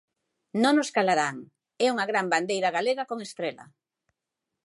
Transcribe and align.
Non 0.61 0.73
nos 0.77 0.93
calarán 0.97 1.37
e 1.83 1.85
unha 1.93 2.05
gran 2.11 2.27
bandeira 2.33 2.69
galega 2.77 3.03
con 3.09 3.19
estrela. 3.27 3.65